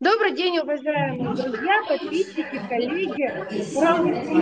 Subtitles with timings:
[0.00, 3.76] Добрый день, уважаемые друзья, подписчики, коллеги.
[3.76, 3.98] Урал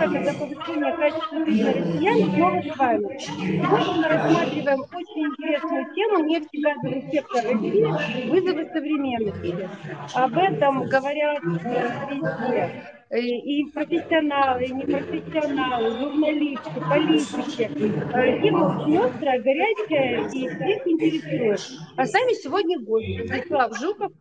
[0.09, 3.19] когда повышение качества жизни россиян снова с вами.
[3.19, 9.69] Сегодня мы рассматриваем очень интересную тему нефтегазовый сектор России, вызовы современности.
[10.15, 12.71] Об этом говорят везде
[13.19, 17.69] и профессионалы, и непрофессионалы, журналисты, политики.
[18.13, 21.61] Э, тема острая, горячая и всех интересует.
[21.95, 23.21] А сами сегодня гости.
[23.27, 24.11] Вячеслав Жуков,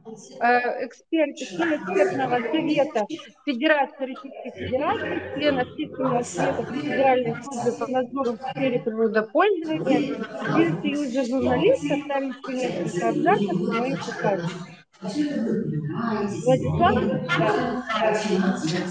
[0.41, 3.07] э, эксперт, член экспертного совета
[3.47, 10.17] Федерации Российской Федерации, член общественного совета Федеральной службы по надзору в сфере природопользования,
[10.55, 14.82] член Союза журналистов, там еще несколько абзацев на моих.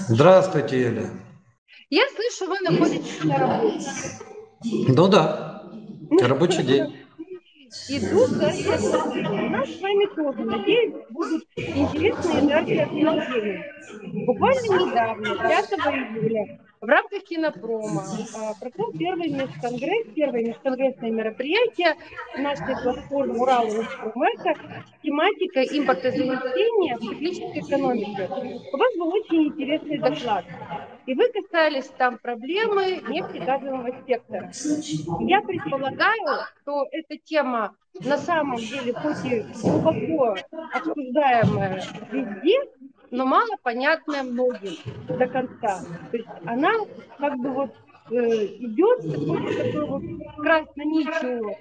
[0.10, 1.10] Здравствуйте, Еля.
[1.90, 3.90] Я слышу, вы находитесь на работе.
[4.64, 5.64] Ну да,
[6.22, 6.98] рабочий день.
[7.88, 13.66] Иду к У нас с вами тоже, надеюсь, будут интересные энергообсуждения.
[14.26, 18.04] Буквально недавно, 5 июля, в рамках кинопрома
[18.36, 21.96] а, прошел первый межконгресс, первое межконгрессное мероприятие
[22.38, 24.56] нашей платформы Урал Роспромека
[25.04, 28.28] тематика импортозамещения в циклической экономике.
[28.74, 30.46] У вас был очень интересный доклад.
[31.06, 34.52] И вы касались там проблемы нефтегазового сектора.
[35.20, 40.36] Я предполагаю, что эта тема на самом деле хоть и глубоко
[40.74, 42.60] обсуждаемая везде,
[43.12, 44.74] но мало понятная многим
[45.08, 45.86] до конца.
[46.12, 46.72] То есть она
[47.20, 47.72] как бы вот
[48.10, 50.04] э, идет такой, такой вот
[50.38, 51.56] красной нитью,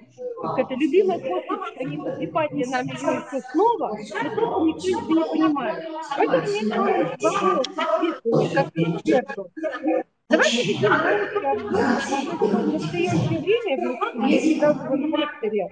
[0.57, 3.91] это любимая способ, они потрепайте нам ее еще снова,
[4.23, 5.83] но просто никто ничего не понимает.
[6.17, 6.81] Поэтому меня
[7.19, 7.67] вопрос,
[8.55, 10.05] как.
[10.31, 10.93] Давайте ведем
[12.37, 13.39] в настоящее
[14.73, 14.87] в
[15.17, 15.67] секторе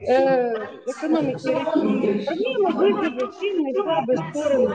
[0.00, 0.54] э,
[0.86, 4.74] экономики России проблемы, вызовы, сильные, слабые стороны.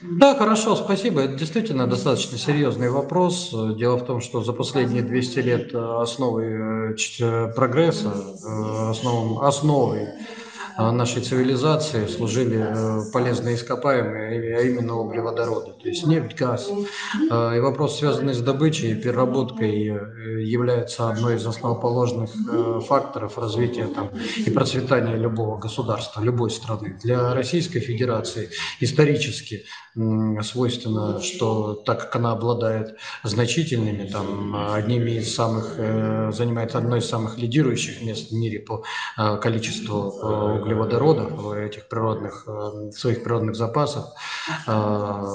[0.00, 1.20] Да, хорошо, спасибо.
[1.20, 3.54] Это действительно достаточно серьезный вопрос.
[3.76, 10.16] Дело в том, что за последние 200 лет основой э, прогресса, э, основом, основой а,
[10.76, 16.70] нашей цивилизации служили э, полезные ископаемые, а именно углеводороды, то есть нефть, газ.
[17.30, 23.38] А, и вопрос, связанный с добычей и переработкой, э, является одной из основоположных э, факторов
[23.38, 26.98] развития там, и процветания любого государства, любой страны.
[27.02, 28.50] Для Российской Федерации
[28.80, 29.64] исторически
[30.42, 35.76] свойственно, что так как она обладает значительными, там, одними из самых,
[36.34, 38.84] занимает одно из самых лидирующих мест в мире по
[39.40, 40.10] количеству
[40.60, 44.06] углеводородов, этих природных, э, своих природных запасов,
[44.66, 45.26] э,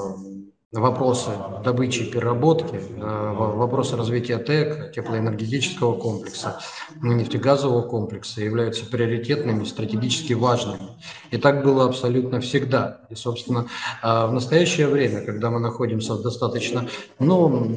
[0.74, 1.30] вопросы
[1.64, 6.60] добычи и переработки, э, вопросы развития ТЭК, теплоэнергетического комплекса,
[7.02, 10.90] нефтегазового комплекса являются приоритетными, стратегически важными.
[11.32, 13.02] И так было абсолютно всегда.
[13.10, 13.68] И, собственно,
[14.02, 16.88] в настоящее время, когда мы находимся в достаточно,
[17.20, 17.76] ну,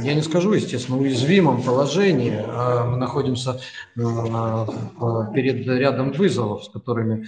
[0.00, 3.60] я не скажу, естественно, уязвимом положении, а мы находимся
[3.94, 7.26] перед рядом вызовов, с которыми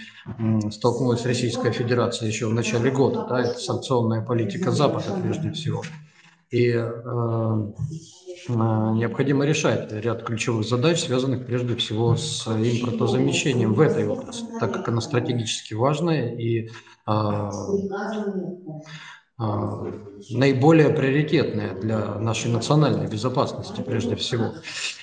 [0.71, 3.27] столкнулась Российская Федерация еще в начале года.
[3.29, 5.83] Да, это санкционная политика Запада прежде всего.
[6.51, 7.73] И э, э,
[8.49, 14.89] необходимо решать ряд ключевых задач, связанных прежде всего с импортозамещением в этой области, так как
[14.89, 16.69] она стратегически важная и
[17.07, 17.51] э,
[19.39, 24.55] наиболее приоритетная для нашей национальной безопасности прежде всего.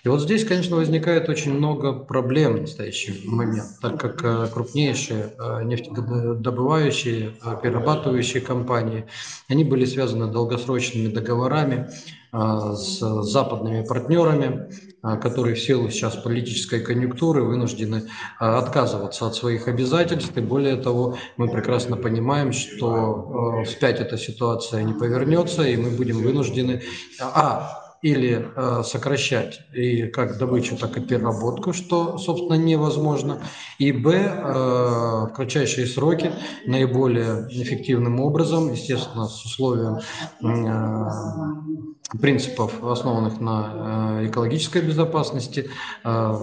[0.03, 5.33] И вот здесь, конечно, возникает очень много проблем в настоящий момент, так как э, крупнейшие
[5.37, 9.05] э, нефтедобывающие, э, перерабатывающие компании,
[9.49, 14.69] они были связаны долгосрочными договорами, а, с западными партнерами,
[15.01, 20.35] а, которые в силу сейчас политической конъюнктуры вынуждены а, отказываться от своих обязательств.
[20.35, 26.17] И более того, мы прекрасно понимаем, что вспять эта ситуация не повернется, и мы будем
[26.17, 26.81] вынуждены
[27.21, 33.41] а, или э, сокращать и как добычу, так и переработку, что, собственно, невозможно.
[33.77, 36.31] И б, э, в кратчайшие сроки
[36.65, 39.99] наиболее эффективным образом, естественно, с условием
[40.41, 45.69] э, принципов, основанных на э, экологической безопасности,
[46.03, 46.33] э,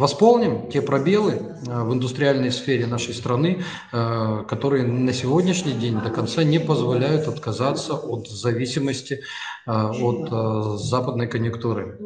[0.00, 3.62] восполним те пробелы э, в индустриальной сфере нашей страны,
[3.92, 9.20] э, которые на сегодняшний день до конца не позволяют отказаться от зависимости
[9.66, 11.98] э, от западной конъюнктуры.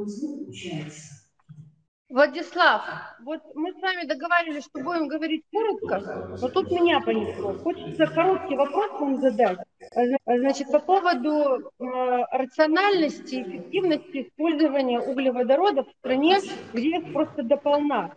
[2.08, 2.82] Владислав,
[3.24, 7.54] вот мы с вами договаривались, что будем говорить коротко, но тут меня понесло.
[7.54, 9.58] Хочется короткий вопрос вам задать.
[9.94, 11.84] Значит, по поводу э,
[12.32, 16.38] рациональности эффективности использования углеводородов в стране,
[16.72, 18.14] где их просто дополна.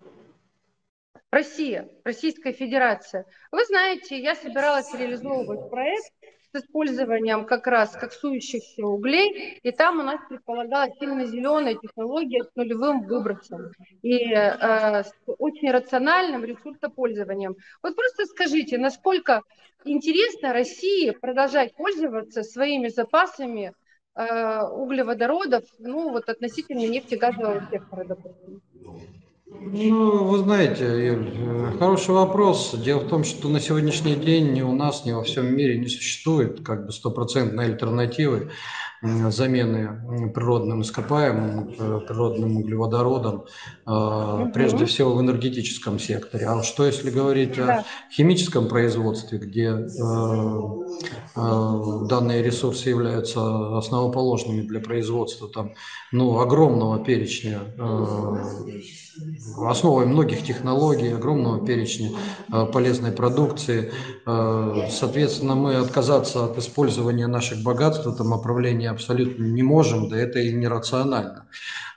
[1.29, 3.25] Россия, Российская Федерация.
[3.51, 6.11] Вы знаете, я собиралась реализовывать проект
[6.57, 13.03] использованием как раз коксующихся углей, и там у нас предполагалась именно зеленая технология с нулевым
[13.03, 13.71] выбросом
[14.01, 17.55] и э, с очень рациональным ресурсопользованием.
[17.81, 19.43] Вот просто скажите, насколько
[19.85, 23.73] интересно России продолжать пользоваться своими запасами
[24.15, 28.61] э, углеводородов, ну вот относительно нефтегазового сектора, допустим?
[29.49, 32.75] Ну, вы знаете, э, хороший вопрос.
[32.83, 35.87] Дело в том, что на сегодняшний день ни у нас, ни во всем мире не
[35.87, 38.51] существует как бы стопроцентной альтернативы
[39.01, 43.45] замены природным ископаемым, э, природным углеводородам,
[43.85, 44.51] угу.
[44.53, 46.47] прежде всего в энергетическом секторе.
[46.47, 47.79] А что если говорить да.
[47.79, 49.71] о химическом производстве, где
[51.35, 55.73] данные ресурсы являются основоположными для производства там,
[56.11, 57.59] ну, огромного перечня
[59.65, 62.11] основой многих технологий, огромного перечня
[62.51, 63.91] э, полезной продукции.
[64.25, 70.17] Э, соответственно, мы отказаться от использования наших богатств в этом направлении абсолютно не можем, да
[70.17, 71.47] это и нерационально.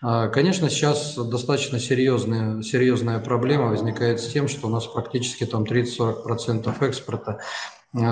[0.03, 5.65] Э, конечно, сейчас достаточно серьезная, серьезная проблема возникает с тем, что у нас практически там
[5.65, 7.41] 30-40% экспорта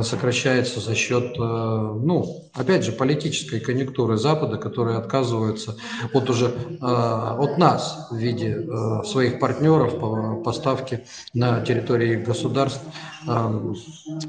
[0.03, 5.77] сокращается за счет, э, ну, опять же, политической конъюнктуры Запада, которые отказываются
[6.13, 8.67] от уже э, от нас в виде
[9.05, 12.81] своих партнеров по поставке на территории государств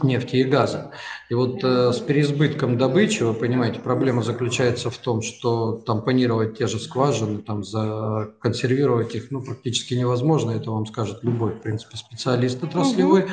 [0.04, 0.92] нефти и газа.
[1.30, 6.80] И вот с переизбытком добычи, вы понимаете, проблема заключается в том, что тампонировать те же
[6.80, 13.28] скважины, там, законсервировать их, ну, практически невозможно, это вам скажет любой, в принципе, специалист отраслевой.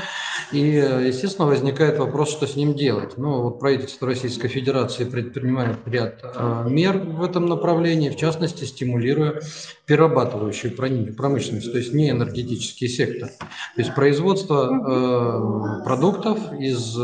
[0.52, 3.18] И, естественно, возникает вопрос, что с ним делать.
[3.18, 9.40] Ну, вот правительство Российской Федерации предпринимает ряд э, мер в этом направлении, в частности, стимулируя
[9.86, 13.28] перерабатывающую промышленность, то есть не энергетический сектор.
[13.28, 16.96] То есть производство э, продуктов из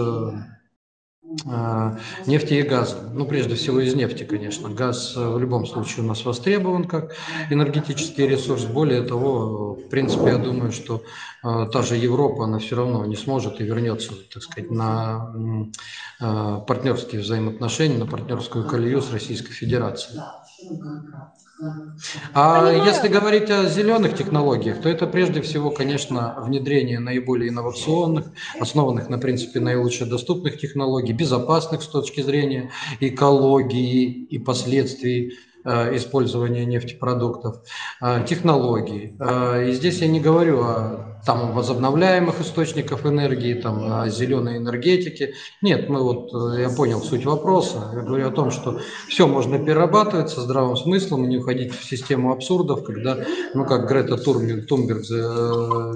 [2.27, 3.11] нефти и газа.
[3.13, 4.69] Ну, прежде всего из нефти, конечно.
[4.69, 7.15] Газ э, в любом случае у нас востребован как
[7.51, 8.65] энергетический ресурс.
[8.65, 11.03] Более того, в принципе, я думаю, что
[11.43, 15.35] э, та же Европа, она все равно не сможет и вернется, так сказать, на
[16.21, 20.21] э, партнерские взаимоотношения, на партнерскую колею с Российской Федерацией.
[22.35, 22.85] А Понимаю.
[22.85, 28.27] если говорить о зеленых технологиях, то это прежде всего, конечно, внедрение наиболее инновационных,
[28.59, 32.71] основанных на принципе наилучше доступных технологий, безопасных с точки зрения
[33.01, 37.61] экологии и последствий Э, использования нефтепродуктов,
[38.01, 39.15] э, технологий.
[39.21, 45.35] Э, и здесь я не говорю о там, возобновляемых источников энергии, там, зеленой энергетике.
[45.61, 47.91] Нет, мы вот, я понял суть вопроса.
[47.95, 51.85] Я говорю о том, что все можно перерабатывать со здравым смыслом и не уходить в
[51.85, 53.19] систему абсурдов, когда,
[53.55, 55.03] ну, как Грета Турберг, Тумберг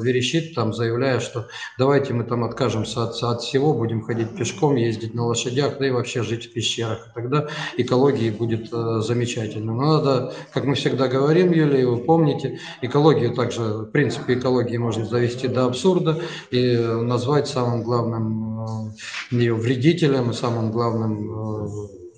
[0.02, 5.14] верещит, там, заявляя, что давайте мы там откажемся от, от всего, будем ходить пешком, ездить
[5.14, 7.08] на лошадях, да и вообще жить в пещерах.
[7.14, 9.73] Тогда экологии будет замечательно замечательно.
[9.75, 15.05] Но надо, как мы всегда говорим, Юлия, вы помните, экологию также, в принципе, экологии можно
[15.17, 16.21] завести до абсурда
[16.51, 21.69] и назвать самым главным э, ее вредителем и самым главным э,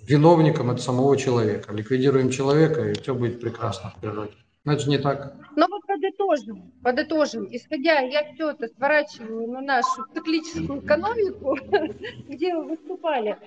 [0.03, 1.73] виновником это самого человека.
[1.73, 4.33] Ликвидируем человека, и все будет прекрасно в природе.
[4.67, 5.35] Же не так.
[5.57, 7.49] Но вот подытожим, подытожим.
[7.51, 11.57] Исходя, я все это сворачиваю на нашу циклическую экономику,
[12.29, 13.39] где вы выступали.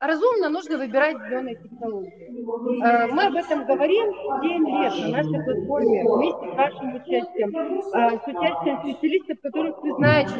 [0.00, 2.82] Э, разумно нужно выбирать зеленые технологии.
[2.82, 8.18] Э, мы об этом говорим 7 лет на нашей платформе вместе с вашим участием, э,
[8.18, 10.32] с участием специалистов, которых вы знаете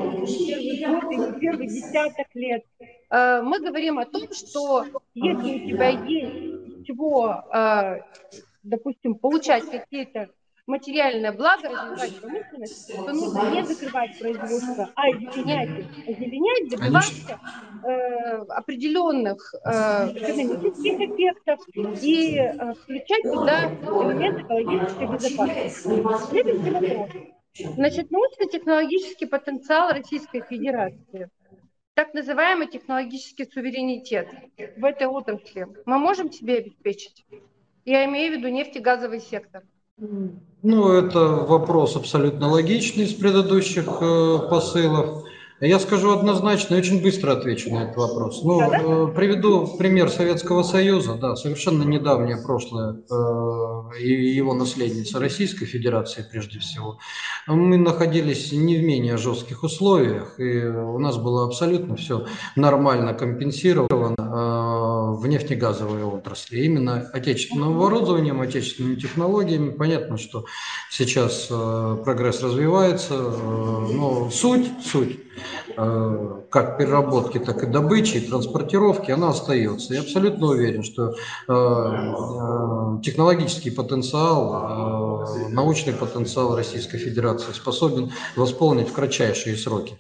[0.46, 2.64] первый год и первый десяток лет.
[3.10, 7.42] Мы говорим о том, что если у тебя есть чего,
[8.62, 10.30] допустим, получать какие-то
[10.70, 16.08] материальное благо, развивать промышленность, то нужно не закрывать производство, а озеленять их.
[16.08, 17.40] Озеленять, добиваться
[17.84, 19.68] э, определенных э,
[20.14, 21.60] экономических эффектов
[22.02, 26.30] и э, включать туда элемент экологической безопасности.
[26.30, 27.10] Следующий вопрос.
[27.74, 31.28] Значит, научно-технологический потенциал Российской Федерации
[31.94, 34.28] так называемый технологический суверенитет
[34.78, 37.26] в этой отрасли мы можем себе обеспечить?
[37.84, 39.64] Я имею в виду нефтегазовый сектор.
[40.62, 45.19] Ну, это вопрос абсолютно логичный из предыдущих э, посылов.
[45.60, 48.42] Я скажу однозначно и очень быстро отвечу на этот вопрос.
[48.42, 48.60] Ну?
[48.62, 56.24] Э, приведу пример Советского Союза, да, совершенно недавнее прошлое э, и его наследница Российской Федерации
[56.30, 56.98] прежде всего.
[57.46, 62.24] Мы находились не в менее жестких условиях, и у нас было абсолютно все
[62.56, 66.60] нормально компенсировано э, в нефтегазовой отрасли.
[66.60, 69.72] Именно отечественным оборудованием, отечественными технологиями.
[69.72, 70.46] Понятно, что
[70.90, 75.18] сейчас э, прогресс развивается, э, но суть, суть
[75.76, 79.94] как переработки, так и добычи, и транспортировки, она остается.
[79.94, 81.14] Я абсолютно уверен, что э,
[81.48, 89.96] э, технологический потенциал, научный потенциал Российской Федерации способен восполнить в кратчайшие сроки.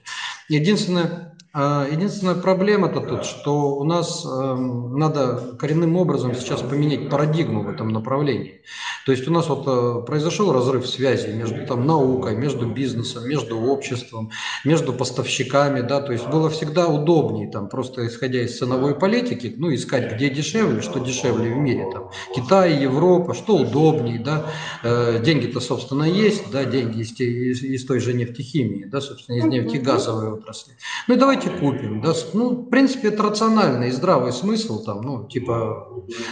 [0.48, 7.64] Единственное, а, единственная проблема-то тут, что у нас э, надо коренным образом сейчас поменять парадигму
[7.64, 8.62] в этом направлении.
[9.04, 13.58] То есть у нас вот э, произошел разрыв связи между там, наукой, между бизнесом, между
[13.58, 14.30] обществом,
[14.64, 15.80] между поставщиками.
[15.80, 16.00] Да?
[16.00, 20.82] То есть было всегда удобнее, там, просто исходя из ценовой политики, ну, искать, где дешевле,
[20.82, 21.86] что дешевле в мире.
[21.92, 24.20] Там, Китай, Европа, что удобнее.
[24.20, 24.46] Да?
[24.84, 26.64] Э, деньги-то, собственно, есть, да?
[26.64, 29.00] деньги из, из, из той же нефтехимии, да?
[29.00, 30.74] собственно, из нефтегазовой отрасли.
[31.08, 32.00] Ну и давайте давайте купим.
[32.00, 32.12] Да?
[32.34, 35.88] Ну, в принципе, это рациональный и здравый смысл, там, ну, типа,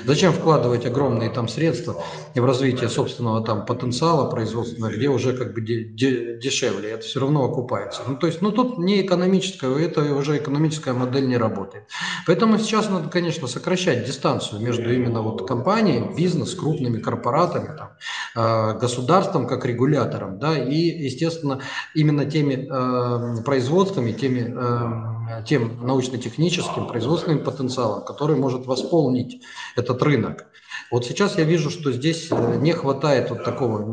[0.07, 2.03] зачем вкладывать огромные там средства
[2.35, 7.21] в развитие собственного там потенциала производственного, где уже как бы де- де- дешевле, это все
[7.21, 8.03] равно окупается.
[8.07, 11.85] Ну, то есть, ну, тут не экономическая, это уже экономическая модель не работает.
[12.27, 17.91] Поэтому сейчас надо, конечно, сокращать дистанцию между именно вот компанией, бизнес, крупными корпоратами, там,
[18.37, 21.61] э, государством как регулятором, да, и, естественно,
[21.95, 24.98] именно теми э, производствами, теми э,
[25.47, 29.42] тем научно-техническим, производственным потенциалом, который может восполнить
[29.76, 30.47] этот рынок.
[30.90, 33.85] Вот сейчас я вижу, что здесь э, не хватает вот такого,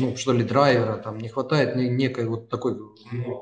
[0.00, 2.76] ну, что ли, драйвера, там не хватает некой вот такой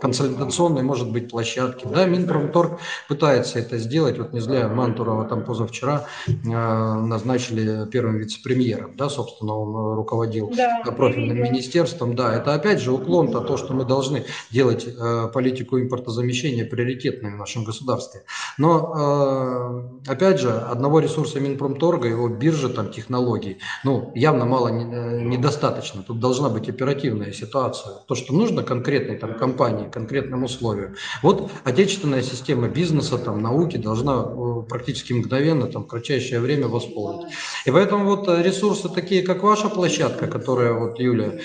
[0.00, 1.86] консолидационной, может быть, площадки.
[1.86, 4.18] Да, Минпромторг пытается это сделать.
[4.18, 10.82] Вот не зря Мантурова там позавчера э, назначили первым вице-премьером, да, собственно, он руководил да,
[10.96, 12.14] профильным министерством.
[12.14, 17.34] Да, это опять же уклон на то, что мы должны делать э, политику импортозамещения приоритетной
[17.34, 18.22] в нашем государстве.
[18.58, 25.22] Но, э, опять же, одного ресурса Минпромторга, его биржи, там, технологий, ну, явно мало э,
[25.22, 26.02] недостаточно.
[26.02, 27.94] Тут должна быть оперативная ситуация.
[28.06, 30.96] То, что нужно конкретной там компании, конкретным условиям.
[31.22, 37.32] Вот отечественная система бизнеса, там, науки должна э, практически мгновенно, там, в кратчайшее время восполнить.
[37.66, 41.40] И поэтому вот э, ресурсы такие, как ваша площадка, которая, вот Юля,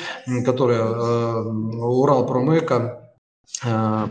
[0.46, 3.09] которая э, Урал Промэко,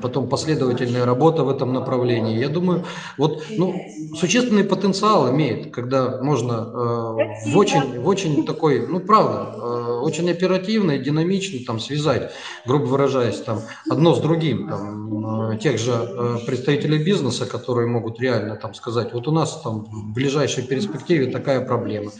[0.02, 2.38] потом последовательная работа в этом направлении.
[2.38, 2.84] Я думаю,
[3.16, 3.74] вот ну,
[4.14, 10.30] существенный потенциал имеет, когда можно э, в очень, в очень такой, ну правда, э, очень
[10.30, 12.30] оперативно и динамично там связать,
[12.66, 18.20] грубо выражаясь, там одно с другим, там э, тех же э, представителей бизнеса, которые могут
[18.20, 22.10] реально там сказать, вот у нас там в ближайшей перспективе такая проблема.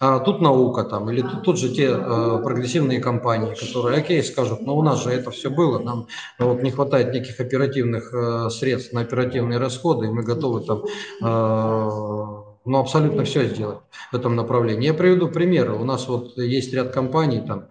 [0.00, 4.60] А тут наука там, или тут, тут же те э, прогрессивные компании, которые, окей, скажут,
[4.60, 8.50] «Ну, у нас же это все было, нам ну, вот не хватает неких оперативных э,
[8.50, 10.82] средств на оперативные расходы, и мы готовы там
[11.22, 13.78] э, ну, абсолютно все сделать
[14.10, 14.86] в этом направлении.
[14.86, 15.74] Я приведу примеры.
[15.74, 17.68] У нас вот есть ряд компаний, там,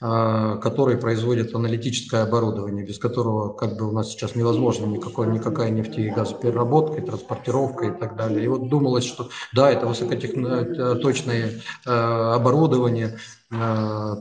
[0.00, 5.70] а, которые производят аналитическое оборудование, без которого как бы у нас сейчас невозможно никакой, никакая
[5.70, 8.44] нефть и газопереработка, и транспортировка и так далее.
[8.44, 11.52] И вот думалось, что да, это высокоточное
[11.86, 13.43] э, оборудование, Э,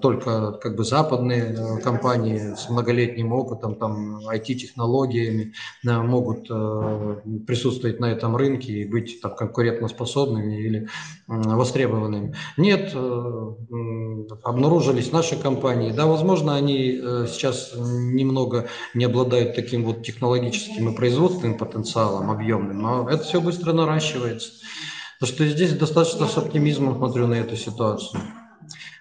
[0.02, 5.54] только как бы западные э, компании с многолетним опытом, там, IT-технологиями
[5.86, 6.48] э, могут
[7.48, 10.88] присутствовать на этом рынке и быть там, конкурентоспособными или
[11.28, 12.36] востребованными.
[12.58, 12.96] Нет,
[14.44, 15.92] обнаружились наши компании.
[15.92, 23.10] Да, возможно, они сейчас немного не обладают таким вот технологическим и производственным потенциалом объемным, но
[23.10, 24.52] это все быстро наращивается.
[25.20, 28.22] Потому что здесь достаточно с оптимизмом смотрю на эту ситуацию.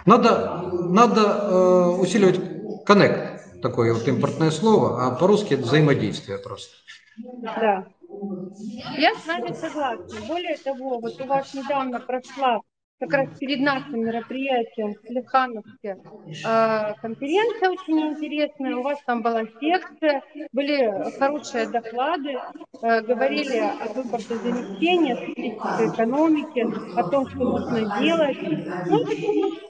[0.04, 2.40] Надо, надо э, усиливать
[2.84, 6.74] коннект, такое вот импортное слово, а по-русски это взаимодействие просто.
[7.44, 7.86] Да.
[8.96, 10.20] Я с вами согласна.
[10.26, 12.60] Более того, вот у вас недавно прошла
[13.02, 15.96] как раз перед нашим мероприятием в Плехановске
[16.44, 18.76] э, конференция очень интересная.
[18.76, 22.38] У вас там была секция, были хорошие доклады,
[22.82, 25.14] э, говорили об импортозамещении,
[25.58, 26.64] о экономике,
[26.96, 28.38] о том, что нужно делать.
[28.86, 29.04] Ну,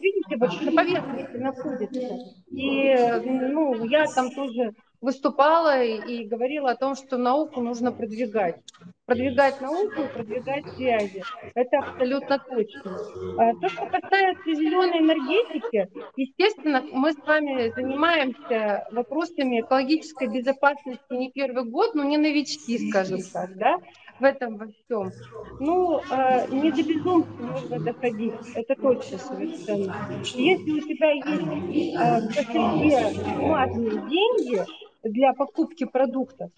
[0.01, 2.19] видите, вот на поверхности находится.
[2.51, 8.57] И ну, я там тоже выступала и говорила о том, что науку нужно продвигать.
[9.05, 11.23] продвигать науку и продвигать связи.
[11.55, 12.99] Это абсолютно точно.
[13.37, 21.31] А, то, что касается зеленой энергетики, естественно, мы с вами занимаемся вопросами экологической безопасности не
[21.33, 23.79] первый год, но не новички, скажем так, да,
[24.21, 25.11] в этом во всем.
[25.59, 29.95] Ну, э, не до безумства нужно доходить, это точно совершенно.
[30.23, 34.65] Если у тебя есть э, в кошельке деньги,
[35.03, 36.51] для покупки продуктов.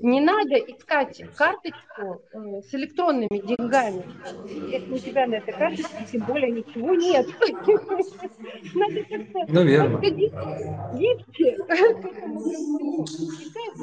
[0.00, 4.04] Не надо искать карточку э, с электронными деньгами,
[4.70, 7.26] если у тебя на этой карточке тем более ничего нет.
[8.74, 10.10] Надо как-то Наверное.
[10.10, 13.04] гибче к этому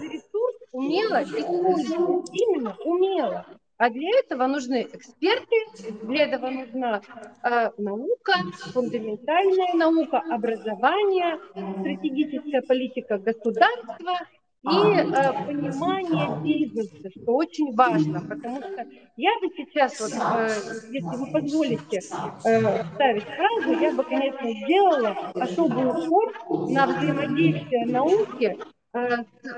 [0.01, 2.29] ресурс умело использовать.
[2.31, 3.45] Именно умело.
[3.77, 5.55] А для этого нужны эксперты,
[6.03, 7.01] для этого нужна
[7.43, 8.33] э, наука,
[8.73, 14.17] фундаментальная наука, образование, стратегическая политика государства
[14.63, 18.85] и э, понимание бизнеса, что очень важно, потому что
[19.17, 20.47] я бы сейчас, вот, э,
[20.89, 21.99] если вы позволите
[22.45, 26.33] э, ставить фразу, я бы, конечно, сделала особый упор
[26.69, 28.57] на взаимодействие науки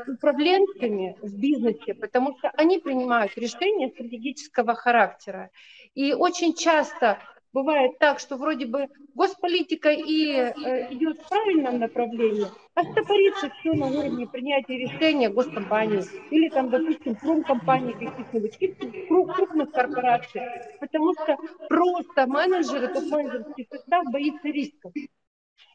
[0.07, 5.49] управленцами в бизнесе, потому что они принимают решения стратегического характера.
[5.95, 7.19] И очень часто
[7.53, 13.73] бывает так, что вроде бы госполитика и э, идет в правильном направлении, а стопорится все
[13.73, 20.41] на уровне принятия решения госкомпании или там, допустим, промкомпании каких-нибудь крупных корпораций,
[20.79, 24.93] потому что просто менеджеры, топ-менеджерский состав боится рисков.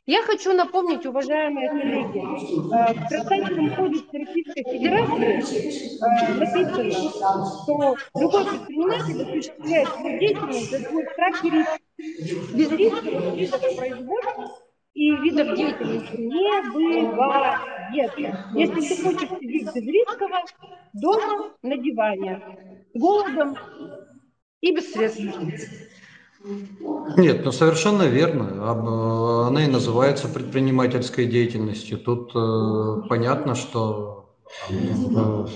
[0.06, 6.90] Я хочу напомнить, уважаемые коллеги, э, в Гражданском кодексе Российской Федерации э, написано,
[7.62, 11.78] что любой предприниматель осуществляет свою деятельность за свой страх и риск.
[12.52, 14.58] Без рисковых видов производства
[14.94, 17.60] и видов деятельности не бывает.
[18.54, 20.42] Если ты хочешь сидеть без рискового,
[20.94, 22.42] дома на диване,
[22.92, 23.56] голодом
[24.60, 25.22] и без средств.
[27.16, 28.44] Нет, ну совершенно верно.
[28.44, 31.98] Э, она и называется предпринимательской деятельностью.
[31.98, 34.30] Тут э, понятно, что
[34.68, 35.46] э,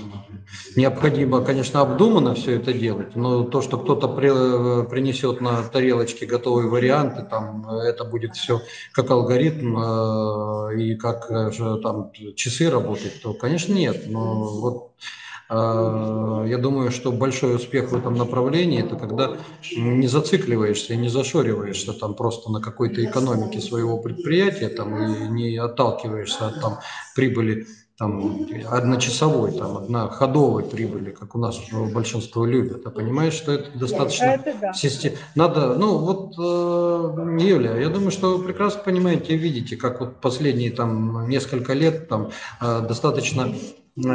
[0.75, 6.25] необходимо, конечно, обдуманно все это делать, но то, что кто-то при, э, принесет на тарелочке
[6.25, 8.61] готовые варианты, там это будет все
[8.93, 14.03] как алгоритм э, и как же там часы работать, то, конечно, нет.
[14.07, 14.91] Но вот
[15.49, 19.37] я думаю, что большой успех в этом направлении– это когда
[19.75, 25.57] не зацикливаешься и не зашориваешься там просто на какой-то экономике своего предприятия там, и не
[25.57, 26.79] отталкиваешься от там,
[27.15, 27.65] прибыли
[27.97, 31.59] там, одночасовой, там, одноходовой прибыли, как у нас
[31.93, 32.85] большинство любят.
[32.85, 34.73] А понимаешь, что это достаточно это да.
[34.73, 35.13] систем...
[35.33, 40.21] Надо, ну вот, э, Юлия, я думаю, что вы прекрасно понимаете и видите, как вот
[40.21, 42.29] последние там несколько лет там
[42.61, 43.51] э, достаточно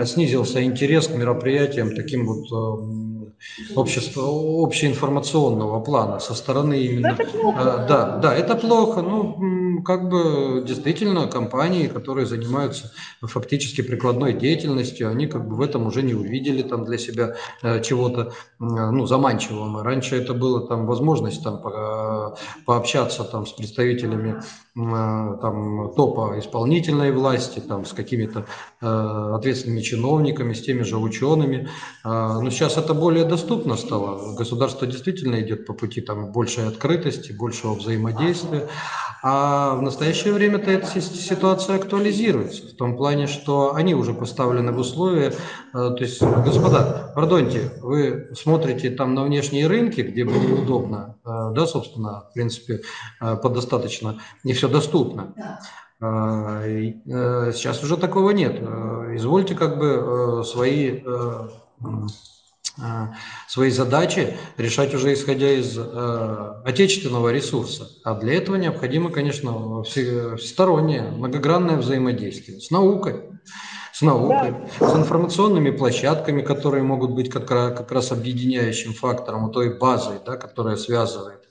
[0.05, 4.23] снизился интерес к мероприятиям таким вот э, общества,
[4.65, 7.17] общеинформационного плана со стороны именно...
[7.19, 9.03] Э, да, да, это плохо.
[9.03, 12.93] Ну, как бы действительно компании, которые занимаются
[13.23, 17.35] фактически прикладной деятельностью, они как бы в этом уже не увидели там для себя
[17.83, 19.83] чего-то ну, заманчивого.
[19.83, 21.61] Раньше это было там возможность там
[22.65, 24.43] пообщаться там с представителями
[24.75, 28.47] там топа исполнительной власти, там с какими-то
[28.81, 31.69] ответственными ответственными чиновниками, с теми же учеными.
[32.05, 34.35] А, но сейчас это более доступно стало.
[34.37, 38.69] Государство действительно идет по пути там, большей открытости, большего взаимодействия.
[39.23, 42.69] А в настоящее время-то эта ситуация актуализируется.
[42.69, 45.33] В том плане, что они уже поставлены в условия.
[45.73, 51.51] А, то есть, господа, пардоньте, вы смотрите там на внешние рынки, где было удобно, а,
[51.51, 52.81] да, собственно, в принципе,
[53.21, 55.35] по достаточно, не все доступно.
[56.01, 58.59] А, э, сейчас уже такого нет.
[58.61, 61.03] Э, извольте как бы э, свои,
[63.49, 65.77] свои задачи решать уже исходя из
[66.65, 67.89] отечественного ресурса.
[68.05, 73.17] А для этого необходимо, конечно, всестороннее, многогранное взаимодействие с наукой,
[73.93, 74.89] с наукой, да.
[74.89, 80.37] с информационными площадками, которые могут быть как раз, как раз объединяющим фактором, той базой, да,
[80.37, 81.42] которая связывает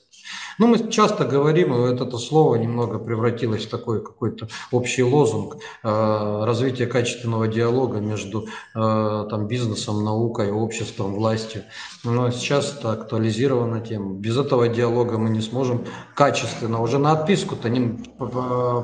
[0.62, 6.44] ну, мы часто говорим, и это слово немного превратилось в такой какой-то общий лозунг э,
[6.46, 8.46] развития качественного диалога между
[8.76, 11.64] э, там, бизнесом, наукой, обществом, властью.
[12.04, 14.14] Но сейчас это актуализирована тема.
[14.14, 17.98] Без этого диалога мы не сможем качественно, уже на отписку-то не...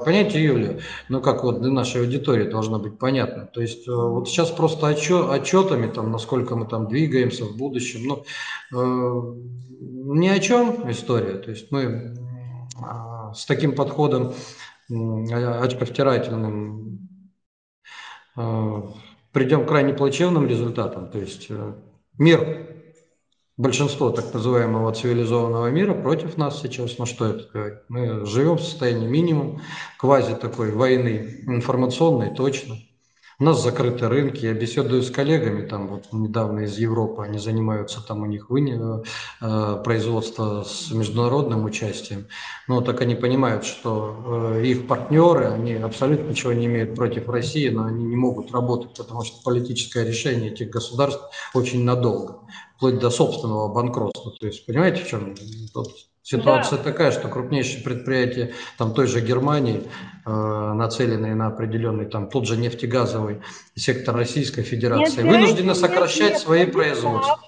[0.04, 3.46] Понятие, Юлия, ну как вот для нашей аудитории должно быть понятно.
[3.46, 8.24] То есть э, вот сейчас просто отчет, отчетами, там, насколько мы там двигаемся в будущем,
[8.72, 9.38] ну,
[9.80, 11.38] ни о чем история.
[11.38, 12.16] То есть мы
[12.82, 14.34] а, с таким подходом
[14.90, 17.10] очковтирательным
[18.36, 18.92] а,
[19.32, 21.12] придем к крайне плачевным результатам.
[21.12, 21.74] То есть э,
[22.18, 22.68] мир,
[23.56, 26.98] большинство так называемого цивилизованного мира против нас сейчас.
[26.98, 27.80] Ну что это говорит?
[27.88, 29.62] Мы живем в состоянии минимум,
[30.00, 32.78] квази такой войны информационной, точно.
[33.40, 34.46] У нас закрыты рынки.
[34.46, 38.68] Я беседую с коллегами, там вот недавно из Европы, они занимаются, там у них вы,
[39.42, 42.26] э, производство с международным участием.
[42.68, 47.70] Но так они понимают, что э, их партнеры, они абсолютно ничего не имеют против России,
[47.70, 51.22] но они не могут работать, потому что политическое решение этих государств
[51.54, 52.40] очень надолго,
[52.76, 54.32] вплоть до собственного банкротства.
[54.32, 55.36] То есть, понимаете, в чем
[55.76, 55.90] тут
[56.30, 56.84] Ситуация да.
[56.84, 59.90] такая, что крупнейшие предприятия там той же Германии,
[60.26, 63.42] э, нацеленные на определенный там тот же нефтегазовый
[63.76, 67.40] сектор Российской Федерации, нет, вынуждены нет, сокращать нет, свои нет, производства.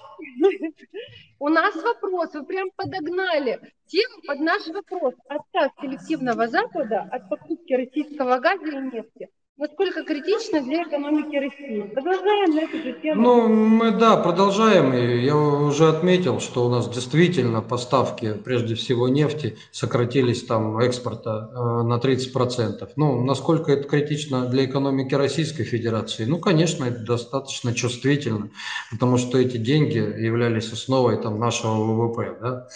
[1.38, 5.12] У нас вопрос, вы прям подогнали тему под наш вопрос.
[5.28, 9.28] Отказ селективного Запада от покупки российского газа и нефти
[9.60, 11.82] насколько критично для экономики России.
[11.82, 13.22] Продолжаем на эту же тему.
[13.22, 14.94] Ну, мы, да, продолжаем.
[14.94, 21.50] И я уже отметил, что у нас действительно поставки, прежде всего нефти, сократились там экспорта
[21.52, 22.88] э, на 30%.
[22.96, 26.24] Ну, насколько это критично для экономики Российской Федерации?
[26.24, 28.48] Ну, конечно, это достаточно чувствительно,
[28.90, 32.68] потому что эти деньги являлись основой там нашего ВВП, да,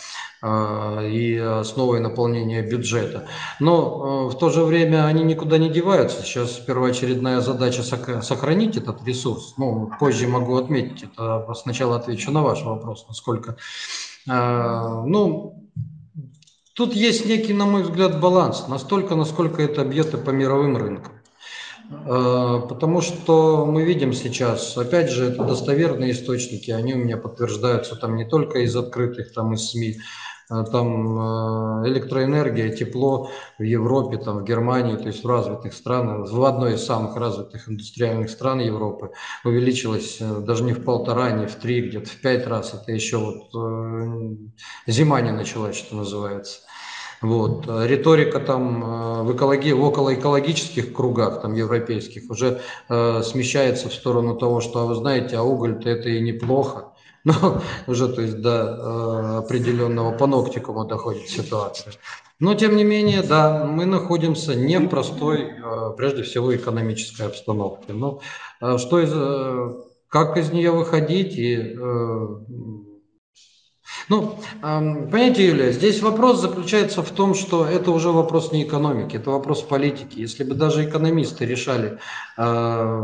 [0.44, 3.26] и основой наполнения бюджета.
[3.60, 6.22] Но э, в то же время они никуда не деваются.
[6.22, 9.54] Сейчас первоочередная задача сохранить этот ресурс.
[9.56, 13.56] Ну, позже могу отметить, это сначала отвечу на ваш вопрос, насколько...
[14.26, 15.70] Ну,
[16.74, 21.12] тут есть некий, на мой взгляд, баланс, настолько, насколько это бьет и по мировым рынкам.
[22.04, 28.16] Потому что мы видим сейчас, опять же, это достоверные источники, они у меня подтверждаются там
[28.16, 30.00] не только из открытых, там из СМИ, а
[30.48, 36.44] там э, электроэнергия, тепло в Европе, там, в Германии, то есть в развитых странах, в
[36.44, 39.12] одной из самых развитых индустриальных стран Европы
[39.44, 42.74] увеличилось э, даже не в полтора, не в три, где-то в пять раз.
[42.74, 44.36] Это еще вот э,
[44.86, 46.60] зима не началась, что называется.
[47.22, 47.66] Вот.
[47.66, 54.36] Риторика там в, экологии, в около экологических кругах, там европейских, уже э, смещается в сторону
[54.36, 56.93] того, что, а вы знаете, а уголь-то это и неплохо
[57.42, 61.94] но уже то есть до э, определенного паноктикума доходит ситуация.
[62.38, 67.94] Но тем не менее, да, мы находимся не в простой, э, прежде всего, экономической обстановке.
[67.94, 68.20] Но
[68.60, 69.74] ну, э, что из, э,
[70.08, 71.76] как из нее выходить и
[74.08, 79.30] ну, понимаете, Юлия, здесь вопрос заключается в том, что это уже вопрос не экономики, это
[79.30, 80.18] вопрос политики.
[80.18, 81.98] Если бы даже экономисты решали,
[82.36, 82.98] э,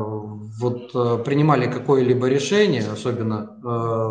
[0.58, 3.66] вот э, принимали какое-либо решение, особенно э,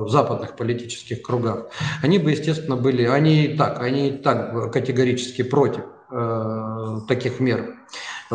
[0.06, 1.68] в западных политических кругах,
[2.02, 5.84] они бы, естественно, были, они и так, они и так категорически против
[7.08, 7.76] таких мер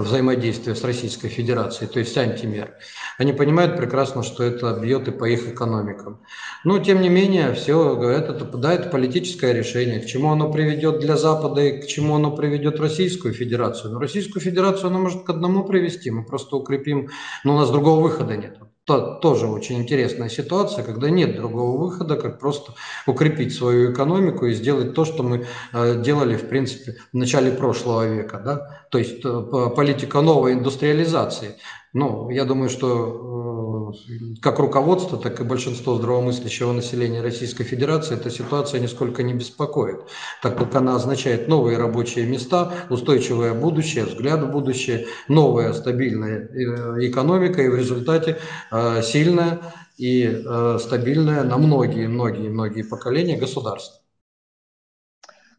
[0.02, 2.74] взаимодействия с Российской Федерацией, то есть антимер.
[3.18, 6.20] Они понимают прекрасно, что это бьет и по их экономикам.
[6.64, 10.00] Но, тем не менее, все говорят, это, да, это политическое решение.
[10.00, 13.92] К чему оно приведет для Запада и к чему оно приведет Российскую Федерацию?
[13.92, 16.10] Но Российскую Федерацию оно может к одному привести.
[16.10, 17.10] Мы просто укрепим,
[17.44, 22.16] но у нас другого выхода нет то, тоже очень интересная ситуация, когда нет другого выхода,
[22.16, 22.74] как просто
[23.06, 28.06] укрепить свою экономику и сделать то, что мы э, делали, в принципе, в начале прошлого
[28.06, 28.38] века.
[28.44, 28.86] Да?
[28.90, 31.56] То есть э, политика новой индустриализации.
[31.94, 33.73] Ну, я думаю, что э,
[34.40, 40.00] как руководство, так и большинство здравомыслящего населения Российской Федерации эта ситуация нисколько не беспокоит,
[40.42, 47.08] так как она означает новые рабочие места, устойчивое будущее, взгляд в будущее, новая стабильная э,
[47.08, 48.38] экономика и в результате
[48.70, 49.60] э, сильная
[49.96, 50.44] и
[50.80, 54.03] стабильная на многие-многие-многие поколения государство.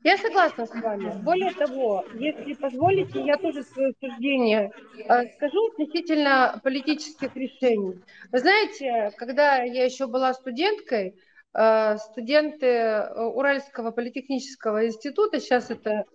[0.05, 1.11] Я согласна с вами.
[1.23, 7.99] Более того, если позволите, я тоже свое суждение э, скажу относительно политических решений.
[8.31, 11.15] Вы знаете, когда я еще была студенткой,
[11.55, 16.05] э, студенты э, Уральского политехнического института, сейчас это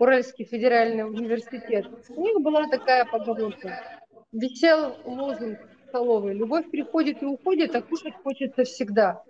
[0.00, 3.80] Уральский федеральный университет, у них была такая поговорка.
[4.32, 9.22] Висел лозунг столовой «Любовь приходит и уходит, а кушать хочется всегда».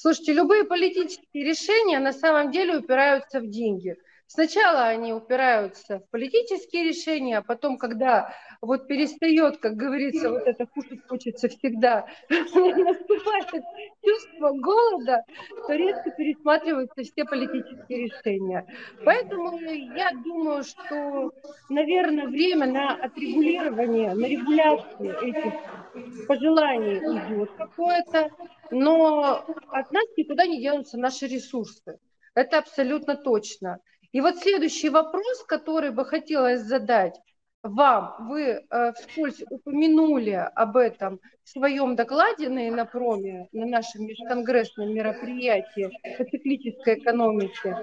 [0.00, 3.96] Слушайте, любые политические решения на самом деле упираются в деньги.
[4.28, 10.66] Сначала они упираются в политические решения, а потом, когда вот перестает, как говорится, вот это
[10.66, 13.64] кушать хочется всегда, наступает
[14.04, 15.22] чувство голода,
[15.66, 18.66] то резко пересматриваются все политические решения.
[19.04, 21.32] Поэтому я думаю, что,
[21.68, 28.30] наверное, время на отрегулирование, на регуляцию этих пожеланий идет какое-то,
[28.70, 31.98] но от нас никуда не денутся наши ресурсы.
[32.34, 33.78] Это абсолютно точно.
[34.12, 37.14] И вот следующий вопрос, который бы хотелось задать,
[37.62, 44.92] вам, вы э, вскользь упомянули об этом в своем докладе на Инопроме, на нашем межконгрессном
[44.94, 47.76] мероприятии по циклической экономике.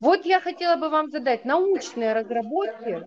[0.00, 3.06] Вот я хотела бы вам задать научные разработки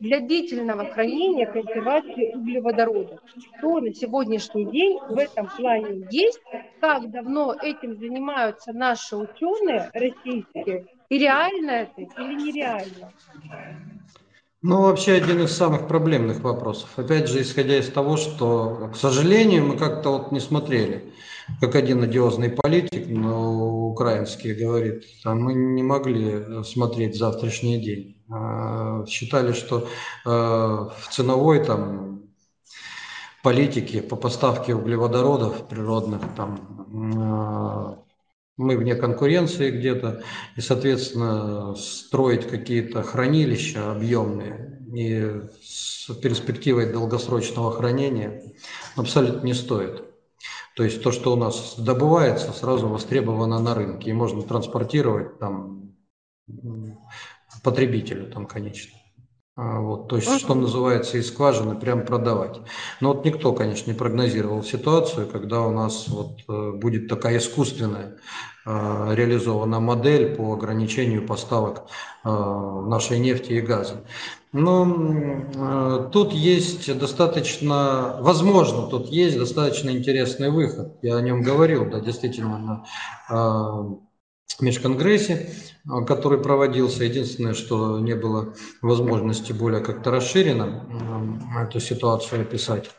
[0.00, 3.20] для длительного хранения консервации углеводородов.
[3.58, 6.40] Что на сегодняшний день в этом плане есть,
[6.80, 13.12] как давно этим занимаются наши ученые российские, и реально это или нереально?
[14.66, 16.88] Ну, вообще один из самых проблемных вопросов.
[16.96, 21.12] Опять же, исходя из того, что, к сожалению, мы как-то вот не смотрели,
[21.60, 28.24] как один одиозный политик, но украинский говорит, а мы не могли смотреть завтрашний день.
[28.30, 29.80] А, считали, что
[30.24, 32.22] э, в ценовой там
[33.42, 38.03] политике по поставке углеводородов природных там э,
[38.56, 40.22] мы вне конкуренции где-то,
[40.56, 48.42] и, соответственно, строить какие-то хранилища объемные и с перспективой долгосрочного хранения
[48.96, 50.04] абсолютно не стоит.
[50.76, 55.94] То есть то, что у нас добывается, сразу востребовано на рынке, и можно транспортировать там
[57.62, 58.98] потребителю там, конечно.
[59.56, 62.60] А, вот, то есть, что называется, из скважины прям продавать.
[63.00, 68.16] Но вот никто, конечно, не прогнозировал ситуацию, когда у нас вот э, будет такая искусственная
[68.66, 71.84] э, реализована модель по ограничению поставок
[72.24, 74.04] э, нашей нефти и газа.
[74.50, 80.96] Но тут есть достаточно, возможно, тут есть достаточно интересный выход.
[81.02, 82.84] Я о нем говорил, да, действительно,
[83.28, 83.98] на
[84.60, 85.50] межконгрессе,
[86.06, 87.04] который проводился.
[87.04, 90.86] Единственное, что не было возможности более как-то расширенно
[91.60, 92.90] эту ситуацию описать.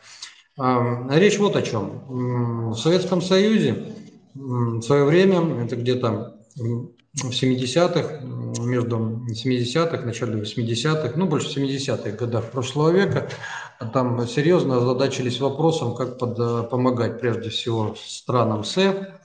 [0.58, 2.72] А, речь вот о чем.
[2.72, 3.96] В Советском Союзе
[4.36, 8.20] в свое время, это где-то в 70-х,
[8.62, 13.30] между 70-х, начале 80-х, ну, больше 70-х годах прошлого века,
[13.94, 19.25] там серьезно озадачились вопросом, как под, помогать прежде всего странам СЭФ, а,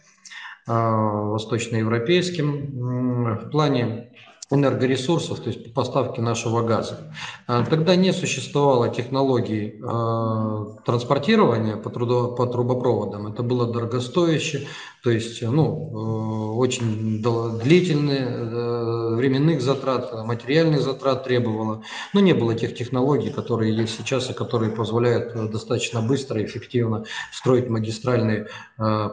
[0.67, 4.11] восточноевропейским в плане
[4.51, 7.13] энергоресурсов, то есть поставки нашего газа.
[7.47, 13.29] А, тогда не существовало технологий а, транспортирования по, трудо, по трубопроводам.
[13.29, 14.67] Это было дорогостоящее,
[15.05, 17.23] то есть ну, э, очень
[17.63, 21.83] длительные э, временных затрат, материальных затрат требовало.
[22.13, 26.45] Но не было тех технологий, которые есть сейчас и которые позволяют э, достаточно быстро и
[26.45, 28.49] эффективно строить магистральные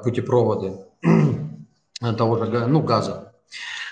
[0.04, 0.87] путепроводы
[2.18, 3.34] того же ну, газа.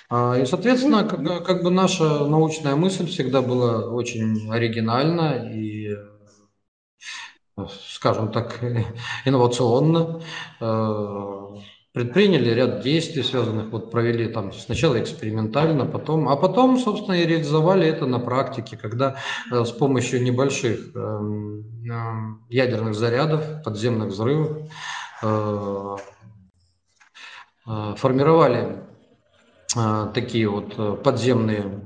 [0.09, 5.95] А, и, соответственно, как, как бы наша научная мысль всегда была очень оригинальна и,
[7.91, 8.59] скажем так,
[9.25, 10.21] инновационна.
[10.59, 11.35] А,
[11.95, 17.87] предприняли ряд действий, связанных, вот провели там сначала экспериментально, потом, а потом, собственно, и реализовали
[17.87, 19.15] это на практике, когда
[19.49, 24.69] э, с помощью небольших эм, э, ядерных зарядов, подземных взрывов,
[25.23, 25.95] э,
[27.65, 28.77] формировали
[30.13, 31.81] такие вот подземные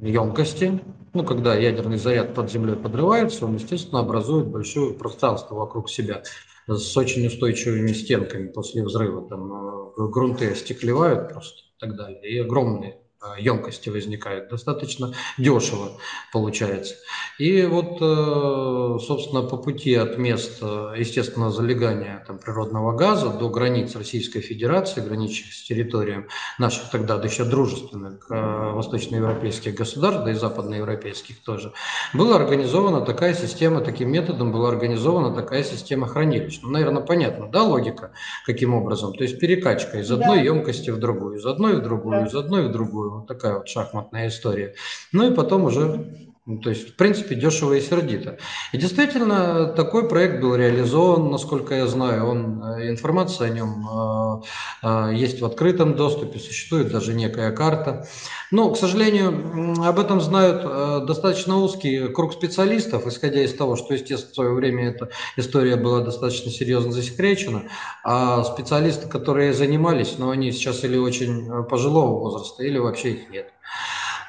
[0.00, 0.80] емкости.
[1.14, 6.22] Ну, когда ядерный заряд под землей подрывается, он, естественно, образует большое пространство вокруг себя
[6.66, 9.28] с очень устойчивыми стенками после взрыва.
[9.28, 12.30] Там грунты остеклевают просто и так далее.
[12.30, 13.01] И огромные Э,
[13.38, 14.48] емкости возникают.
[14.50, 15.92] Достаточно дешево
[16.32, 16.94] получается.
[17.38, 23.96] И вот, э, собственно, по пути от мест естественного залегания там, природного газа до границ
[23.96, 26.24] Российской Федерации, граничащих с территорией
[26.58, 31.72] наших тогда еще дружественных э, восточноевропейских государств, да и западноевропейских тоже,
[32.12, 36.60] была организована такая система, таким методом была организована такая система хранилищ.
[36.62, 38.12] Ну, наверное, понятно, да, логика,
[38.44, 39.14] каким образом?
[39.14, 40.42] То есть перекачка из одной да.
[40.42, 42.26] емкости в другую, из одной в другую, да.
[42.26, 44.74] из одной в другую вот такая вот шахматная история.
[45.12, 48.36] Ну и потом уже то есть, в принципе, дешево и сердито.
[48.72, 52.26] И действительно, такой проект был реализован, насколько я знаю.
[52.26, 54.42] Он, э, информация о нем э,
[54.82, 58.08] э, есть в открытом доступе, существует даже некая карта.
[58.50, 63.94] Но, к сожалению, об этом знают э, достаточно узкий круг специалистов, исходя из того, что,
[63.94, 67.68] естественно, в свое время эта история была достаточно серьезно засекречена.
[68.02, 73.30] А специалисты, которые занимались, но они сейчас или очень э, пожилого возраста, или вообще их
[73.30, 73.52] нет.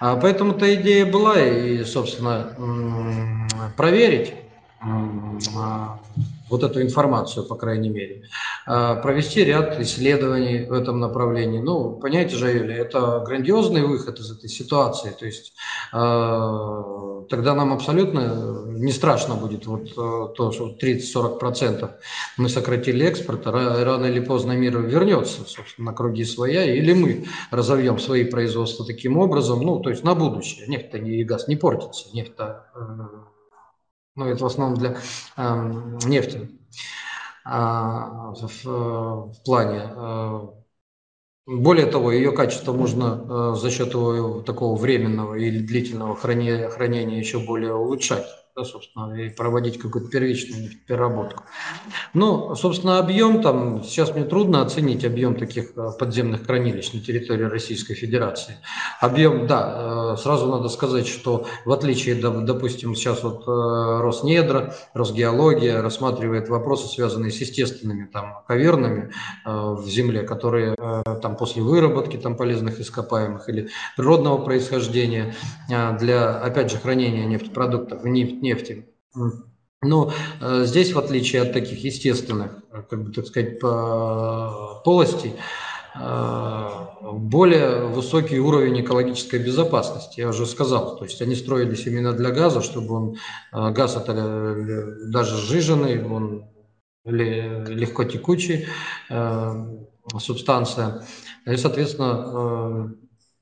[0.05, 2.53] А поэтому-то идея была и, собственно,
[3.77, 4.33] проверить
[6.49, 8.29] вот эту информацию, по крайней мере,
[8.65, 11.59] а, провести ряд исследований в этом направлении.
[11.59, 15.11] Ну, понимаете же, Юля, это грандиозный выход из этой ситуации.
[15.17, 15.53] То есть
[15.91, 21.89] тогда нам абсолютно не страшно будет вот э, то, что 30-40%
[22.37, 27.99] мы сократили экспорт, рано или поздно мир вернется, собственно, на круги своя, или мы разовьем
[27.99, 30.67] свои производства таким образом, ну, то есть на будущее.
[30.67, 32.67] Нефть и газ не портится, нефть-то,
[34.15, 34.97] ну, это в основном для
[35.37, 36.49] э, нефти.
[37.45, 40.53] А, в, в плане
[41.45, 43.91] более того, ее качество можно за счет
[44.45, 50.69] такого временного или длительного хранения, хранения еще более улучшать да, собственно, и проводить какую-то первичную
[50.87, 51.43] переработку.
[52.13, 57.45] Ну, собственно, объем там, сейчас мне трудно оценить объем таких э, подземных хранилищ на территории
[57.45, 58.57] Российской Федерации.
[58.99, 65.81] Объем, да, э, сразу надо сказать, что в отличие, допустим, сейчас вот э, Роснедра, Росгеология
[65.81, 69.11] рассматривает вопросы, связанные с естественными там кавернами
[69.45, 70.75] в земле, которые
[71.21, 75.33] там после выработки там полезных ископаемых или природного происхождения
[75.67, 78.85] для, опять же, хранения нефтепродуктов, нефть нефти.
[79.83, 85.33] Но э, здесь, в отличие от таких естественных, э, как бы так сказать, полостей,
[85.95, 86.69] э,
[87.13, 90.97] более высокий уровень экологической безопасности, я уже сказал.
[90.97, 93.17] То есть они строились именно для газа, чтобы он,
[93.73, 94.55] газ это
[95.09, 96.45] даже сжиженный, он
[97.05, 98.65] легко текучий
[100.17, 101.03] субстанция,
[101.45, 102.95] и, соответственно,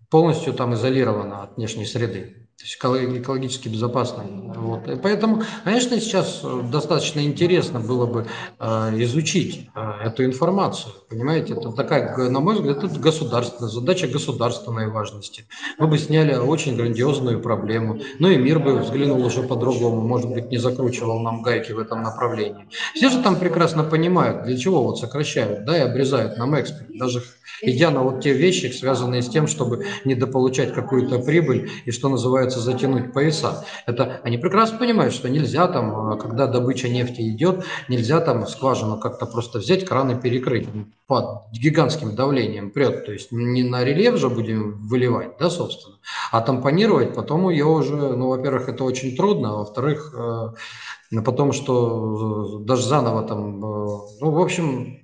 [0.10, 4.26] полностью там изолирована от внешней среды то есть экологически безопасной.
[4.56, 4.88] Вот.
[4.88, 8.28] И поэтому, конечно, сейчас э, достаточно интересно было бы
[8.60, 8.66] э,
[9.04, 10.94] изучить э, эту информацию.
[11.10, 15.46] Понимаете, это такая, на мой взгляд, это государственная задача государственной важности.
[15.80, 18.00] Мы бы сняли очень грандиозную проблему.
[18.20, 22.04] Ну и мир бы взглянул уже по-другому, может быть, не закручивал нам гайки в этом
[22.04, 22.68] направлении.
[22.94, 26.86] Все же там прекрасно понимают, для чего вот сокращают, да, и обрезают нам экспорт.
[26.90, 27.24] Даже
[27.62, 32.60] идя на вот те вещи, связанные с тем, чтобы недополучать какую-то прибыль и, что называется,
[32.60, 33.66] затянуть пояса.
[33.86, 39.00] Это они прекрасно понимают, что нельзя там, а, когда добыча нефти идет, нельзя там скважину
[39.00, 40.68] как-то просто взять, краны перекрыть
[41.08, 45.98] под гигантским давлением прет, то есть не на рельеф же будем выливать, да, собственно,
[46.32, 52.62] а тампонировать, потом ее уже, ну, во-первых, это очень трудно, а во-вторых, э, потом, что
[52.62, 53.88] э, даже заново там, э,
[54.22, 55.01] ну, в общем,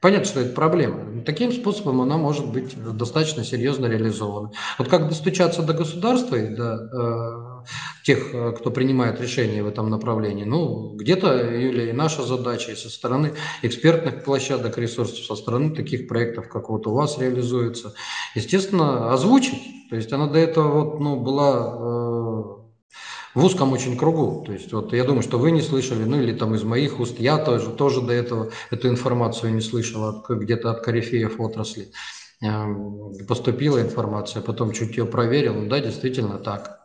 [0.00, 1.22] Понятно, что это проблема.
[1.26, 4.50] Таким способом она может быть достаточно серьезно реализована.
[4.78, 9.90] Вот как достучаться до государства и до э, тех, э, кто принимает решения в этом
[9.90, 15.74] направлении, ну, где-то, Юлия, и наша задача, и со стороны экспертных площадок, ресурсов, со стороны
[15.74, 17.92] таких проектов, как вот у вас реализуется,
[18.34, 19.90] естественно, озвучить.
[19.90, 22.29] То есть она до этого вот, ну, была э,
[23.34, 24.44] в узком очень кругу.
[24.44, 27.18] То есть вот я думаю, что вы не слышали, ну или там из моих уст,
[27.20, 31.92] я тоже, тоже до этого эту информацию не слышал где-то от корифеев отрасли.
[32.42, 36.80] Эм, поступила информация, потом чуть ее проверил, ну да, действительно так.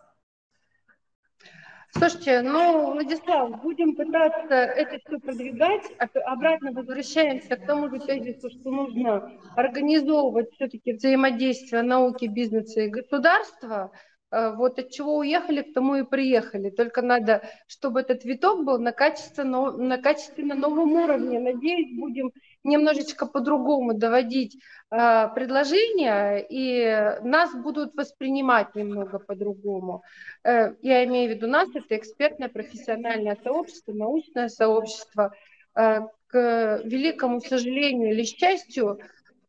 [1.98, 5.84] Слушайте, ну, Владислав, будем пытаться это все продвигать.
[6.26, 13.94] Обратно возвращаемся к тому же тезису, что нужно организовывать все-таки взаимодействие науки, бизнеса и государства.
[14.36, 16.70] Э, вот от чего уехали, к тому и приехали.
[16.70, 21.40] Только надо, чтобы этот виток был на качественно, на качественно новом уровне.
[21.40, 22.32] Надеюсь, будем
[22.64, 24.58] немножечко по-другому доводить
[24.92, 30.04] э, предложения, и нас будут воспринимать немного по-другому.
[30.44, 35.34] Э, я имею в виду нас, это экспертное профессиональное сообщество, научное сообщество.
[35.76, 39.00] Э, к великому сожалению или счастью,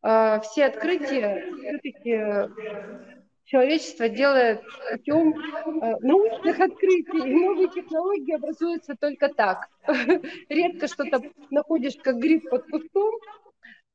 [0.03, 3.16] э, все открытия все-таки
[3.47, 7.29] человечество делает путем э, научных открытий.
[7.29, 9.69] И новые технологии образуются только так.
[10.49, 13.13] Редко что-то находишь, как гриб под кустом,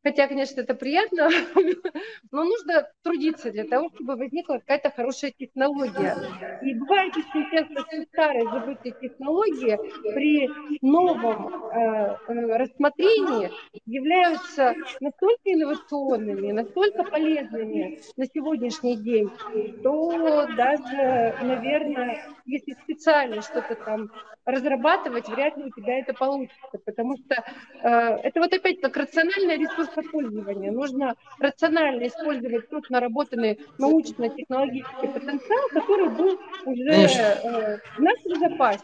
[0.03, 1.31] Хотя, конечно, это приятно,
[2.33, 6.17] но нужно трудиться для того, чтобы возникла какая-то хорошая технология.
[6.63, 9.79] И бывает очень часто, что старые забытые технологии
[10.13, 13.51] при новом э, э, рассмотрении
[13.87, 19.31] являются настолько инновационными, настолько полезными на сегодняшний день,
[19.79, 24.11] что даже, наверное, если специально что-то там
[24.45, 27.89] разрабатывать, вряд ли у тебя это получится, потому что э,
[28.23, 30.71] это вот опять как рациональный ресурс использования.
[30.71, 38.83] Нужно рационально использовать тот наработанный научно-технологический потенциал, который был уже э, в нашем запасе.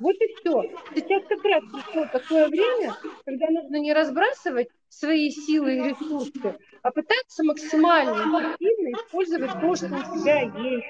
[0.00, 0.62] Вот и все.
[0.94, 6.90] Сейчас как раз пришло такое время, когда нужно не разбрасывать свои силы и ресурсы, а
[6.90, 10.86] пытаться максимально эффективно использовать то, что у тебя есть.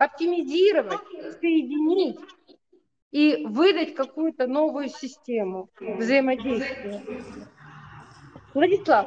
[0.00, 0.98] Оптимизировать,
[1.40, 2.18] соединить
[3.12, 7.02] и выдать какую-то новую систему взаимодействия.
[8.54, 9.06] Владислав,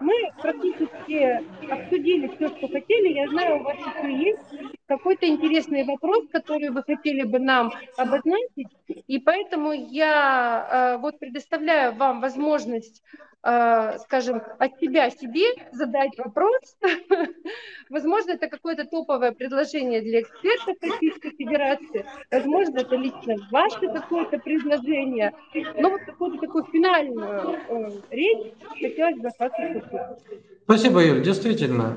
[0.00, 3.12] мы практически обсудили все, что хотели.
[3.12, 8.66] Я знаю, у вас еще есть какой-то интересный вопрос, который вы хотели бы нам обозначить.
[8.88, 13.00] И поэтому я э, вот предоставляю вам возможность
[13.42, 16.76] э, скажем, от себя себе задать вопрос.
[17.90, 22.04] Возможно, это какое-то топовое предложение для экспертов Российской Федерации.
[22.30, 25.32] Возможно, это лично ваше какое-то предложение.
[25.78, 30.40] Но вот какую-то такую финальную э, речь хотелось бы услышать.
[30.64, 31.96] Спасибо, Юль, действительно.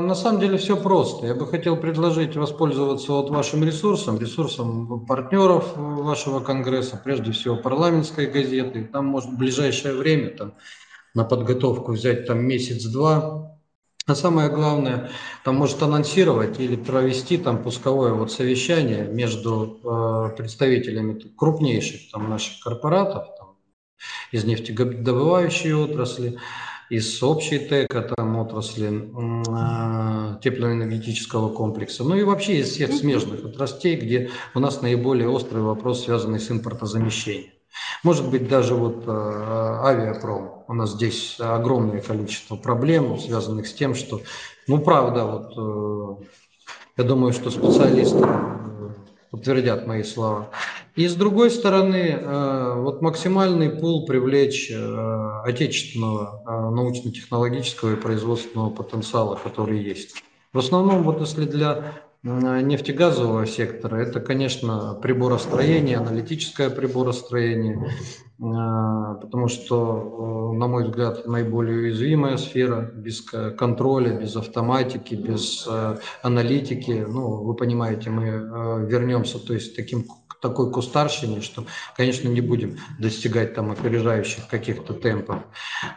[0.00, 1.26] На самом деле все просто.
[1.26, 8.26] Я бы хотел предложить воспользоваться вот вашим ресурсом, ресурсом партнеров вашего конгресса, прежде всего парламентской
[8.26, 8.88] газеты.
[8.92, 10.54] Там может в ближайшее время там,
[11.14, 13.58] на подготовку взять там месяц-два.
[14.06, 15.10] А самое главное,
[15.44, 22.60] там может анонсировать или провести там пусковое вот совещание между э, представителями крупнейших там наших
[22.62, 23.56] корпоратов там,
[24.32, 26.38] из нефтедобывающей отрасли,
[26.90, 33.96] из общей ТЭКа, там, отрасли э, теплоэнергетического комплекса, ну и вообще из всех смежных отраслей,
[33.96, 37.52] где у нас наиболее острый вопрос, связанный с импортозамещением.
[38.02, 40.64] Может быть, даже вот э, авиапром.
[40.66, 44.20] У нас здесь огромное количество проблем, связанных с тем, что,
[44.66, 46.24] ну, правда, вот, э,
[46.96, 48.90] я думаю, что специалисты э,
[49.30, 50.50] подтвердят мои слова.
[50.96, 58.70] И с другой стороны, э, вот максимальный пул привлечь э, отечественного э, научно-технологического и производственного
[58.70, 60.22] потенциала, который есть.
[60.52, 67.94] В основном, вот если для нефтегазового сектора, это, конечно, приборостроение, аналитическое приборостроение,
[68.40, 75.68] потому что, на мой взгляд, наиболее уязвимая сфера, без контроля, без автоматики, без
[76.22, 77.04] аналитики.
[77.06, 80.06] Ну, вы понимаете, мы вернемся, то есть таким
[80.40, 81.64] такой кустарщине, что,
[81.96, 85.42] конечно, не будем достигать там опережающих каких-то темпов.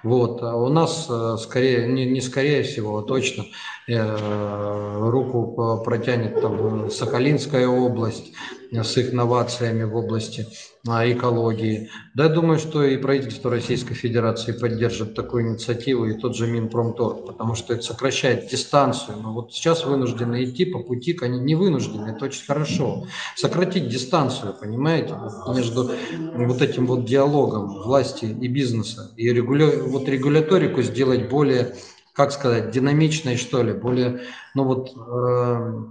[0.04, 0.42] Вот.
[0.44, 3.46] А у нас э, скорее, не, не скорее всего, а точно
[3.88, 8.34] э, руку протянет там Сахалинская область,
[8.72, 11.90] с их новациями в области а, экологии.
[12.14, 17.26] Да, я думаю, что и правительство Российской Федерации поддержит такую инициативу, и тот же Минпромторг,
[17.26, 19.18] потому что это сокращает дистанцию.
[19.22, 23.08] Но вот сейчас вынуждены идти по пути, они не вынуждены, это очень хорошо.
[23.38, 25.16] Сократить дистанцию, понимаете,
[25.56, 25.90] между
[26.36, 29.68] вот этим вот диалогом власти и бизнеса, и регуля...
[29.84, 31.76] вот регуляторику сделать более,
[32.12, 34.24] как сказать, динамичной, что ли, более,
[34.54, 35.84] ну вот, э,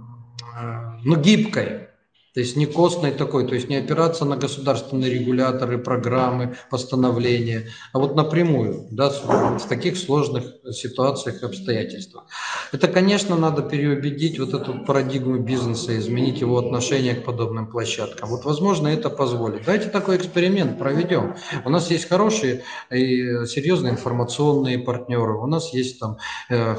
[0.55, 1.87] э, ну, гибкой,
[2.33, 7.99] то есть не костной такой, то есть не опираться на государственные регуляторы, программы, постановления, а
[7.99, 12.25] вот напрямую, да, в таких сложных ситуациях обстоятельствах.
[12.71, 18.29] Это, конечно, надо переубедить вот эту парадигму бизнеса, изменить его отношение к подобным площадкам.
[18.29, 19.65] Вот, возможно, это позволит.
[19.65, 21.35] Давайте такой эксперимент проведем.
[21.65, 26.17] У нас есть хорошие и серьезные информационные партнеры, у нас есть там
[26.49, 26.75] э,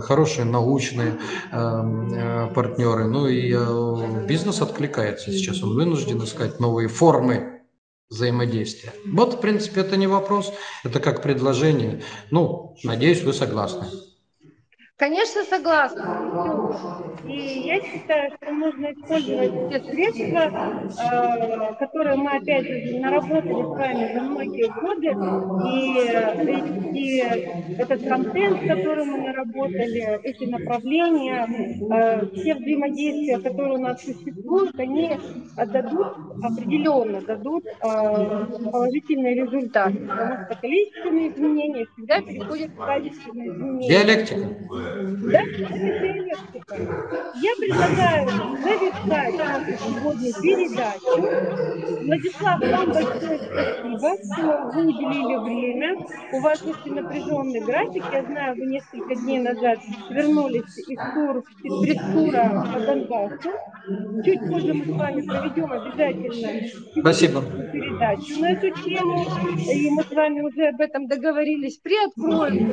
[0.00, 1.14] хорошие научные
[1.50, 7.62] э, э, партнеры, ну и э, бизнес откликается откликается сейчас, он вынужден искать новые формы
[8.10, 8.92] взаимодействия.
[9.06, 10.52] Вот, в принципе, это не вопрос,
[10.84, 12.02] это как предложение.
[12.30, 13.86] Ну, надеюсь, вы согласны.
[14.98, 16.04] Конечно, согласна.
[17.24, 20.50] И я считаю, что нужно использовать те средства,
[20.98, 25.14] э, которые мы, опять же, наработали с вами за многие годы,
[25.68, 31.46] и, и этот контент, который мы наработали, эти направления,
[31.90, 35.20] э, все взаимодействия, которые у нас существуют, они
[35.56, 36.08] дадут,
[36.42, 43.88] определенно дадут э, положительный результат, потому что количественные изменения всегда переходят в качественные изменения.
[43.88, 44.56] Диалектика.
[44.88, 45.40] Да,
[47.34, 48.28] Я предлагаю
[48.62, 51.12] завершать нашу сегодня передачу.
[52.04, 55.96] Владислав, вам большое спасибо, что вы уделили время.
[56.32, 58.04] У вас очень напряженный график.
[58.12, 59.78] Я знаю, вы несколько дней назад
[60.10, 63.50] вернулись из, тур, из пресс-тура по Донбассу.
[64.24, 66.68] Чуть позже мы с вами проведем обязательно
[67.00, 67.42] Спасибо.
[67.72, 69.26] передачу на эту тему.
[69.72, 71.78] И мы с вами уже об этом договорились.
[71.78, 72.72] Приоткроем.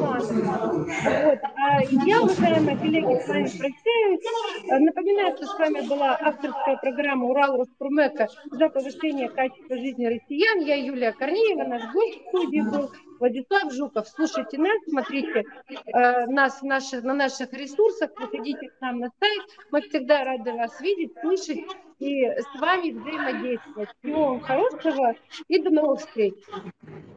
[0.00, 1.38] Вот.
[1.56, 4.20] А я, уважаемые коллеги, с вами прощаюсь.
[4.66, 10.60] Напоминаю, что с вами была авторская программа «Урал Роспромека» за повышение качества жизни россиян.
[10.60, 12.90] Я Юлия Корнеева, наш гость в студии был
[13.20, 14.08] Владислав Жуков.
[14.08, 15.44] Слушайте нас, смотрите
[15.86, 19.42] э, нас наши, на наших ресурсах, приходите к нам на сайт.
[19.70, 21.60] Мы всегда рады вас видеть, слышать
[21.98, 23.90] и с вами взаимодействовать.
[24.02, 25.14] Всего вам хорошего
[25.48, 26.34] и до новых встреч.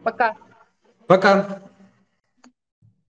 [0.04, 0.36] Пока.
[1.08, 1.62] Пока.